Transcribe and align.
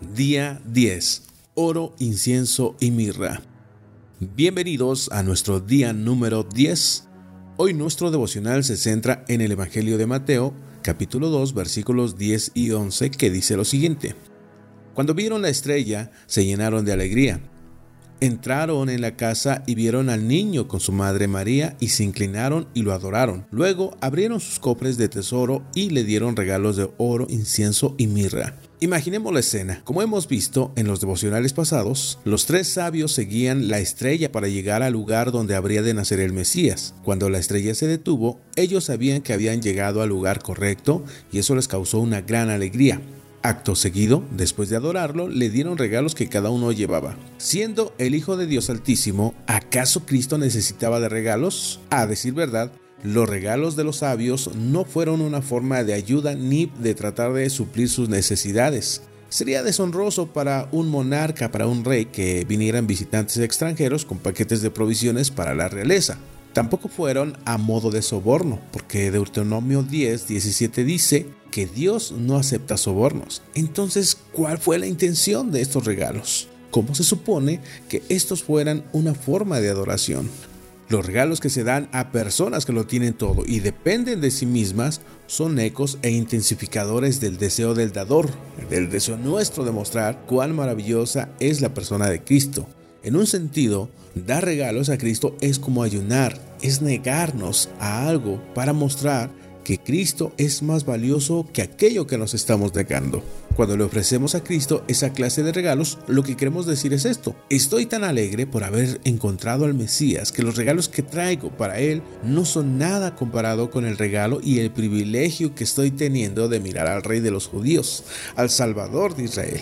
Día 0.00 0.62
10. 0.64 1.22
Oro, 1.54 1.92
incienso 1.98 2.76
y 2.78 2.92
mirra. 2.92 3.42
Bienvenidos 4.20 5.10
a 5.10 5.24
nuestro 5.24 5.58
día 5.58 5.92
número 5.92 6.44
10. 6.44 7.08
Hoy 7.56 7.74
nuestro 7.74 8.12
devocional 8.12 8.62
se 8.62 8.76
centra 8.76 9.24
en 9.26 9.40
el 9.40 9.50
Evangelio 9.50 9.98
de 9.98 10.06
Mateo, 10.06 10.54
capítulo 10.82 11.30
2, 11.30 11.52
versículos 11.52 12.16
10 12.16 12.52
y 12.54 12.70
11, 12.70 13.10
que 13.10 13.28
dice 13.28 13.56
lo 13.56 13.64
siguiente. 13.64 14.14
Cuando 14.94 15.14
vieron 15.14 15.42
la 15.42 15.48
estrella, 15.48 16.12
se 16.26 16.44
llenaron 16.44 16.84
de 16.84 16.92
alegría. 16.92 17.40
Entraron 18.20 18.90
en 18.90 19.00
la 19.00 19.16
casa 19.16 19.62
y 19.66 19.76
vieron 19.76 20.10
al 20.10 20.26
niño 20.26 20.66
con 20.66 20.80
su 20.80 20.90
madre 20.90 21.28
María 21.28 21.76
y 21.78 21.88
se 21.88 22.02
inclinaron 22.02 22.66
y 22.74 22.82
lo 22.82 22.92
adoraron. 22.92 23.46
Luego 23.52 23.96
abrieron 24.00 24.40
sus 24.40 24.58
cofres 24.58 24.96
de 24.96 25.08
tesoro 25.08 25.62
y 25.72 25.90
le 25.90 26.02
dieron 26.02 26.34
regalos 26.34 26.76
de 26.76 26.90
oro, 26.98 27.26
incienso 27.28 27.94
y 27.96 28.08
mirra. 28.08 28.56
Imaginemos 28.80 29.32
la 29.32 29.40
escena. 29.40 29.82
Como 29.84 30.02
hemos 30.02 30.26
visto 30.26 30.72
en 30.74 30.88
los 30.88 31.00
devocionales 31.00 31.52
pasados, 31.52 32.18
los 32.24 32.46
tres 32.46 32.68
sabios 32.68 33.12
seguían 33.12 33.68
la 33.68 33.78
estrella 33.78 34.32
para 34.32 34.48
llegar 34.48 34.82
al 34.82 34.92
lugar 34.92 35.30
donde 35.30 35.54
habría 35.54 35.82
de 35.82 35.94
nacer 35.94 36.18
el 36.18 36.32
Mesías. 36.32 36.94
Cuando 37.04 37.30
la 37.30 37.38
estrella 37.38 37.74
se 37.74 37.86
detuvo, 37.86 38.40
ellos 38.56 38.84
sabían 38.84 39.22
que 39.22 39.32
habían 39.32 39.62
llegado 39.62 40.02
al 40.02 40.08
lugar 40.08 40.42
correcto 40.42 41.04
y 41.30 41.38
eso 41.38 41.54
les 41.54 41.68
causó 41.68 42.00
una 42.00 42.20
gran 42.20 42.50
alegría. 42.50 43.00
Acto 43.48 43.74
seguido, 43.74 44.22
después 44.30 44.68
de 44.68 44.76
adorarlo, 44.76 45.26
le 45.26 45.48
dieron 45.48 45.78
regalos 45.78 46.14
que 46.14 46.28
cada 46.28 46.50
uno 46.50 46.70
llevaba. 46.70 47.16
Siendo 47.38 47.94
el 47.96 48.14
Hijo 48.14 48.36
de 48.36 48.46
Dios 48.46 48.68
Altísimo, 48.68 49.34
¿acaso 49.46 50.04
Cristo 50.04 50.36
necesitaba 50.36 51.00
de 51.00 51.08
regalos? 51.08 51.80
A 51.88 52.06
decir 52.06 52.34
verdad, 52.34 52.70
los 53.02 53.26
regalos 53.26 53.74
de 53.74 53.84
los 53.84 53.96
sabios 54.00 54.54
no 54.54 54.84
fueron 54.84 55.22
una 55.22 55.40
forma 55.40 55.82
de 55.82 55.94
ayuda 55.94 56.34
ni 56.34 56.70
de 56.78 56.94
tratar 56.94 57.32
de 57.32 57.48
suplir 57.48 57.88
sus 57.88 58.10
necesidades. 58.10 59.00
Sería 59.30 59.62
deshonroso 59.62 60.26
para 60.26 60.68
un 60.70 60.90
monarca, 60.90 61.50
para 61.50 61.68
un 61.68 61.86
rey, 61.86 62.04
que 62.04 62.44
vinieran 62.46 62.86
visitantes 62.86 63.38
extranjeros 63.38 64.04
con 64.04 64.18
paquetes 64.18 64.60
de 64.60 64.70
provisiones 64.70 65.30
para 65.30 65.54
la 65.54 65.70
realeza. 65.70 66.18
Tampoco 66.52 66.88
fueron 66.90 67.38
a 67.46 67.56
modo 67.56 67.90
de 67.90 68.02
soborno, 68.02 68.60
porque 68.72 69.10
Deuteronomio 69.10 69.82
10, 69.82 70.28
17 70.28 70.84
dice 70.84 71.26
que 71.50 71.66
Dios 71.66 72.12
no 72.12 72.36
acepta 72.36 72.76
sobornos. 72.76 73.42
Entonces, 73.54 74.16
¿cuál 74.32 74.58
fue 74.58 74.78
la 74.78 74.86
intención 74.86 75.50
de 75.50 75.60
estos 75.60 75.84
regalos? 75.84 76.48
¿Cómo 76.70 76.94
se 76.94 77.04
supone 77.04 77.60
que 77.88 78.02
estos 78.08 78.42
fueran 78.42 78.84
una 78.92 79.14
forma 79.14 79.60
de 79.60 79.70
adoración? 79.70 80.28
Los 80.88 81.04
regalos 81.04 81.40
que 81.40 81.50
se 81.50 81.64
dan 81.64 81.90
a 81.92 82.12
personas 82.12 82.64
que 82.64 82.72
lo 82.72 82.86
tienen 82.86 83.12
todo 83.12 83.42
y 83.46 83.60
dependen 83.60 84.22
de 84.22 84.30
sí 84.30 84.46
mismas 84.46 85.02
son 85.26 85.58
ecos 85.58 85.98
e 86.00 86.10
intensificadores 86.10 87.20
del 87.20 87.36
deseo 87.36 87.74
del 87.74 87.92
dador, 87.92 88.30
del 88.70 88.88
deseo 88.88 89.18
nuestro 89.18 89.64
de 89.64 89.72
mostrar 89.72 90.24
cuán 90.26 90.56
maravillosa 90.56 91.28
es 91.40 91.60
la 91.60 91.74
persona 91.74 92.08
de 92.08 92.24
Cristo. 92.24 92.66
En 93.02 93.16
un 93.16 93.26
sentido, 93.26 93.90
dar 94.14 94.46
regalos 94.46 94.88
a 94.88 94.96
Cristo 94.96 95.36
es 95.42 95.58
como 95.58 95.82
ayunar, 95.82 96.40
es 96.62 96.80
negarnos 96.80 97.68
a 97.80 98.08
algo 98.08 98.42
para 98.54 98.72
mostrar 98.72 99.30
que 99.68 99.76
Cristo 99.76 100.32
es 100.38 100.62
más 100.62 100.86
valioso 100.86 101.46
que 101.52 101.60
aquello 101.60 102.06
que 102.06 102.16
nos 102.16 102.32
estamos 102.32 102.74
negando. 102.74 103.22
Cuando 103.54 103.76
le 103.76 103.84
ofrecemos 103.84 104.34
a 104.34 104.42
Cristo 104.42 104.82
esa 104.88 105.12
clase 105.12 105.42
de 105.42 105.52
regalos, 105.52 105.98
lo 106.06 106.22
que 106.22 106.38
queremos 106.38 106.64
decir 106.64 106.94
es 106.94 107.04
esto. 107.04 107.36
Estoy 107.50 107.84
tan 107.84 108.02
alegre 108.02 108.46
por 108.46 108.64
haber 108.64 108.98
encontrado 109.04 109.66
al 109.66 109.74
Mesías 109.74 110.32
que 110.32 110.42
los 110.42 110.56
regalos 110.56 110.88
que 110.88 111.02
traigo 111.02 111.50
para 111.50 111.80
Él 111.80 112.00
no 112.24 112.46
son 112.46 112.78
nada 112.78 113.14
comparado 113.14 113.70
con 113.70 113.84
el 113.84 113.98
regalo 113.98 114.40
y 114.42 114.60
el 114.60 114.70
privilegio 114.70 115.54
que 115.54 115.64
estoy 115.64 115.90
teniendo 115.90 116.48
de 116.48 116.60
mirar 116.60 116.86
al 116.86 117.02
Rey 117.02 117.20
de 117.20 117.30
los 117.30 117.46
judíos, 117.46 118.04
al 118.36 118.48
Salvador 118.48 119.16
de 119.16 119.24
Israel 119.24 119.60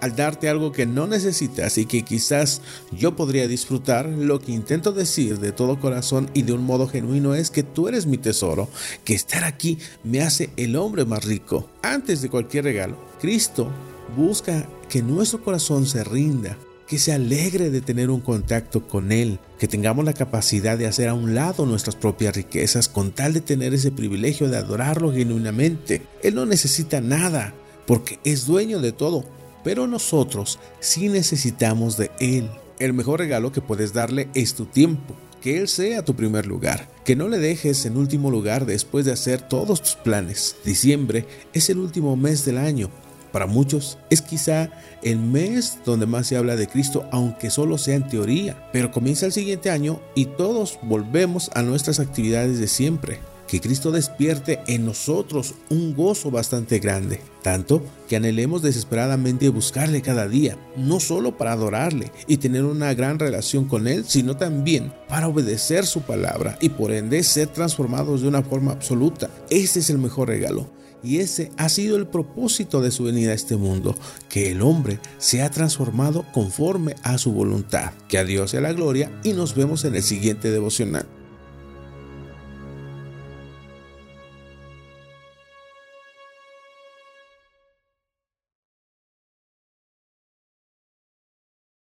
al 0.00 0.16
darte 0.16 0.48
algo 0.48 0.72
que 0.72 0.86
no 0.86 1.06
necesitas 1.06 1.78
y 1.78 1.86
que 1.86 2.02
quizás 2.02 2.60
yo 2.92 3.16
podría 3.16 3.48
disfrutar, 3.48 4.06
lo 4.06 4.40
que 4.40 4.52
intento 4.52 4.92
decir 4.92 5.38
de 5.38 5.52
todo 5.52 5.80
corazón 5.80 6.30
y 6.34 6.42
de 6.42 6.52
un 6.52 6.64
modo 6.64 6.88
genuino 6.88 7.34
es 7.34 7.50
que 7.50 7.62
tú 7.62 7.88
eres 7.88 8.06
mi 8.06 8.18
tesoro, 8.18 8.68
que 9.04 9.14
estar 9.14 9.44
aquí 9.44 9.78
me 10.04 10.22
hace 10.22 10.50
el 10.56 10.76
hombre 10.76 11.04
más 11.04 11.24
rico. 11.24 11.68
Antes 11.82 12.22
de 12.22 12.30
cualquier 12.30 12.64
regalo, 12.64 12.96
Cristo 13.20 13.70
busca 14.16 14.68
que 14.88 15.02
nuestro 15.02 15.42
corazón 15.42 15.86
se 15.86 16.04
rinda, 16.04 16.56
que 16.86 16.98
se 16.98 17.12
alegre 17.12 17.70
de 17.70 17.80
tener 17.80 18.10
un 18.10 18.20
contacto 18.20 18.86
con 18.86 19.10
Él, 19.10 19.40
que 19.58 19.66
tengamos 19.66 20.04
la 20.04 20.12
capacidad 20.12 20.78
de 20.78 20.86
hacer 20.86 21.08
a 21.08 21.14
un 21.14 21.34
lado 21.34 21.66
nuestras 21.66 21.96
propias 21.96 22.36
riquezas 22.36 22.88
con 22.88 23.10
tal 23.10 23.32
de 23.32 23.40
tener 23.40 23.74
ese 23.74 23.90
privilegio 23.90 24.48
de 24.48 24.58
adorarlo 24.58 25.12
genuinamente. 25.12 26.02
Él 26.22 26.36
no 26.36 26.46
necesita 26.46 27.00
nada, 27.00 27.54
porque 27.86 28.18
es 28.24 28.46
dueño 28.46 28.80
de 28.80 28.92
todo 28.92 29.24
pero 29.66 29.88
nosotros 29.88 30.60
sí 30.78 31.08
necesitamos 31.08 31.96
de 31.96 32.12
Él. 32.20 32.48
El 32.78 32.92
mejor 32.92 33.18
regalo 33.18 33.50
que 33.50 33.60
puedes 33.60 33.92
darle 33.92 34.28
es 34.32 34.54
tu 34.54 34.66
tiempo. 34.66 35.16
Que 35.40 35.58
Él 35.58 35.66
sea 35.66 36.04
tu 36.04 36.14
primer 36.14 36.46
lugar. 36.46 36.88
Que 37.04 37.16
no 37.16 37.26
le 37.26 37.38
dejes 37.38 37.84
en 37.84 37.96
último 37.96 38.30
lugar 38.30 38.64
después 38.64 39.04
de 39.04 39.10
hacer 39.10 39.42
todos 39.42 39.82
tus 39.82 39.96
planes. 39.96 40.54
Diciembre 40.64 41.26
es 41.52 41.68
el 41.68 41.78
último 41.78 42.14
mes 42.14 42.44
del 42.44 42.58
año. 42.58 42.90
Para 43.32 43.48
muchos 43.48 43.98
es 44.08 44.22
quizá 44.22 44.70
el 45.02 45.18
mes 45.18 45.80
donde 45.84 46.06
más 46.06 46.28
se 46.28 46.36
habla 46.36 46.54
de 46.54 46.68
Cristo, 46.68 47.04
aunque 47.10 47.50
solo 47.50 47.76
sea 47.76 47.96
en 47.96 48.06
teoría. 48.06 48.70
Pero 48.72 48.92
comienza 48.92 49.26
el 49.26 49.32
siguiente 49.32 49.70
año 49.70 50.00
y 50.14 50.26
todos 50.26 50.78
volvemos 50.82 51.50
a 51.54 51.62
nuestras 51.62 51.98
actividades 51.98 52.60
de 52.60 52.68
siempre 52.68 53.18
que 53.48 53.60
Cristo 53.60 53.90
despierte 53.90 54.60
en 54.66 54.84
nosotros 54.84 55.54
un 55.70 55.94
gozo 55.94 56.30
bastante 56.30 56.78
grande, 56.78 57.20
tanto 57.42 57.82
que 58.08 58.16
anhelemos 58.16 58.62
desesperadamente 58.62 59.48
buscarle 59.48 60.02
cada 60.02 60.28
día, 60.28 60.58
no 60.76 61.00
solo 61.00 61.36
para 61.36 61.52
adorarle 61.52 62.12
y 62.26 62.38
tener 62.38 62.64
una 62.64 62.92
gran 62.94 63.18
relación 63.18 63.66
con 63.66 63.86
Él, 63.86 64.04
sino 64.06 64.36
también 64.36 64.92
para 65.08 65.28
obedecer 65.28 65.86
su 65.86 66.02
palabra 66.02 66.58
y 66.60 66.70
por 66.70 66.92
ende 66.92 67.22
ser 67.22 67.48
transformados 67.48 68.22
de 68.22 68.28
una 68.28 68.42
forma 68.42 68.72
absoluta. 68.72 69.30
Ese 69.50 69.80
es 69.80 69.90
el 69.90 69.98
mejor 69.98 70.28
regalo. 70.28 70.66
Y 71.02 71.18
ese 71.18 71.52
ha 71.56 71.68
sido 71.68 71.96
el 71.96 72.08
propósito 72.08 72.80
de 72.80 72.90
su 72.90 73.04
venida 73.04 73.30
a 73.30 73.34
este 73.34 73.56
mundo, 73.56 73.94
que 74.28 74.50
el 74.50 74.62
hombre 74.62 74.98
sea 75.18 75.50
transformado 75.50 76.24
conforme 76.32 76.96
a 77.04 77.16
su 77.18 77.32
voluntad. 77.32 77.92
Que 78.08 78.18
a 78.18 78.24
Dios 78.24 78.50
sea 78.50 78.60
la 78.60 78.72
gloria 78.72 79.12
y 79.22 79.32
nos 79.32 79.54
vemos 79.54 79.84
en 79.84 79.94
el 79.94 80.02
siguiente 80.02 80.50
devocional. 80.50 81.06